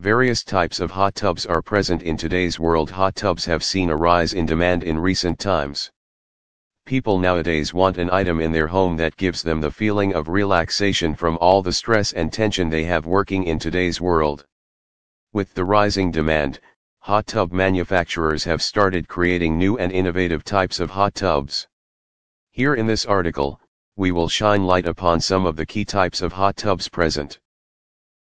[0.00, 2.90] Various types of hot tubs are present in today's world.
[2.90, 5.90] Hot tubs have seen a rise in demand in recent times.
[6.86, 11.14] People nowadays want an item in their home that gives them the feeling of relaxation
[11.14, 14.46] from all the stress and tension they have working in today's world.
[15.34, 16.60] With the rising demand,
[17.00, 21.68] hot tub manufacturers have started creating new and innovative types of hot tubs.
[22.52, 23.60] Here in this article,
[23.96, 27.38] we will shine light upon some of the key types of hot tubs present.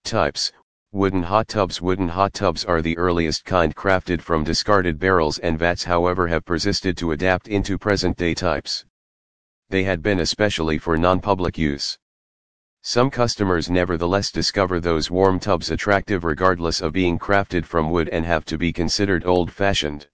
[0.03, 0.51] Types
[0.91, 5.59] Wooden hot tubs Wooden hot tubs are the earliest kind crafted from discarded barrels and
[5.59, 8.85] vats however have persisted to adapt into present-day types.
[9.69, 11.99] They had been especially for non-public use.
[12.81, 18.25] Some customers nevertheless discover those warm tubs attractive regardless of being crafted from wood and
[18.25, 20.07] have to be considered old-fashioned.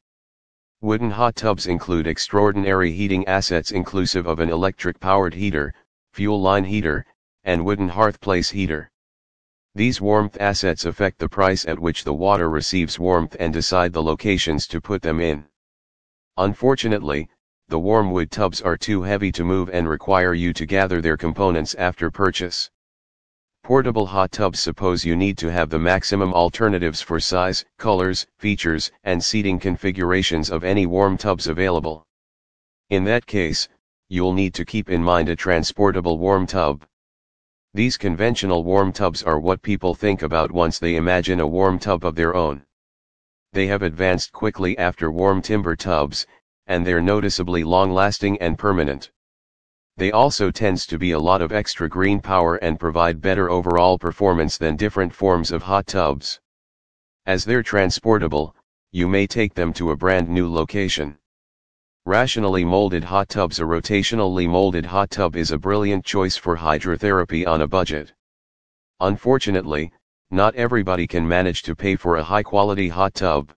[0.81, 5.73] Wooden hot tubs include extraordinary heating assets inclusive of an electric-powered heater,
[6.12, 7.05] fuel line heater,
[7.45, 8.92] and wooden hearthplace heater.
[9.76, 14.02] These warmth assets affect the price at which the water receives warmth and decide the
[14.02, 15.46] locations to put them in.
[16.38, 17.28] Unfortunately,
[17.67, 21.17] the warm wood tubs are too heavy to move and require you to gather their
[21.17, 22.72] components after purchase.
[23.64, 28.94] Portable hot tubs suppose you need to have the maximum alternatives for size, colors, features,
[29.04, 32.06] and seating configurations of any warm tubs available.
[32.92, 33.67] In that case,
[34.08, 36.86] you'll need to keep in mind a transportable warm tub.
[37.76, 42.06] These conventional warm tubs are what people think about once they imagine a warm tub
[42.06, 42.66] of their own.
[43.52, 46.26] They have advanced quickly after warm timber tubs,
[46.67, 49.12] and they're noticeably long-lasting and permanent.
[49.98, 54.00] They also tends to be a lot of extra green power and provide better overall
[54.00, 56.39] performance than different forms of hot tubs.
[57.26, 58.56] As they're transportable,
[58.94, 61.17] you may take them to a brand new location.
[62.08, 67.48] Rationally molded hot tubs A rotationally molded hot tub is a brilliant choice for hydrotherapy
[67.48, 68.14] on a budget.
[69.00, 69.92] Unfortunately,
[70.30, 73.52] not everybody can manage to pay for a high-quality hot tub.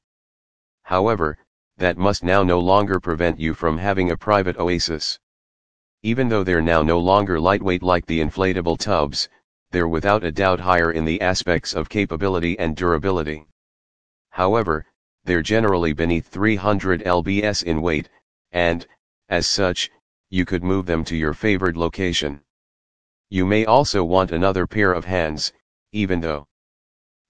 [0.84, 1.36] However,
[1.76, 5.18] that must now no longer prevent you from having a private oasis.
[6.02, 9.28] Even though they're now no longer lightweight like the inflatable tubs,
[9.72, 13.46] they're without a doubt higher in the aspects of capability and durability.
[14.30, 14.86] However,
[15.24, 18.08] they're generally beneath 300 lbs in weight,
[18.52, 18.86] and,
[19.28, 19.90] as such,
[20.30, 22.40] you could move them to your favored location.
[23.30, 25.52] You may also want another pair of hands,
[25.92, 26.46] even though.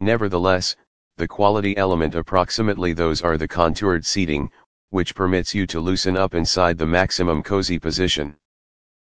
[0.00, 0.76] Nevertheless,
[1.16, 4.50] the quality element approximately those are the contoured seating,
[4.90, 8.36] which permits you to loosen up inside the maximum cozy position.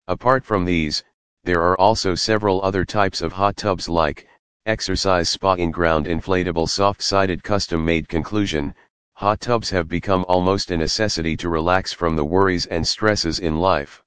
[0.08, 1.04] Apart from these,
[1.44, 4.26] there are also several other types of hot tubs like,
[4.66, 8.74] exercise spa in-ground inflatable soft-sided custom-made conclusion,
[9.20, 13.58] hot tubs have become almost a necessity to relax from the worries and stresses in
[13.58, 14.02] life.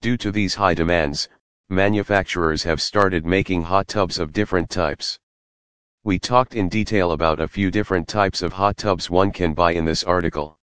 [0.00, 1.28] Due to these high demands,
[1.68, 5.18] manufacturers have started making hot tubs of different types.
[6.02, 9.72] We talked in detail about a few different types of hot tubs one can buy
[9.72, 10.58] in this article.